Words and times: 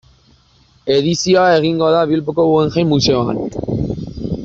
Edizioa 0.95 1.43
egingo 1.59 1.91
da 1.97 2.01
Bilboko 2.13 2.47
Guggenheim 2.51 2.91
museoan. 2.97 3.43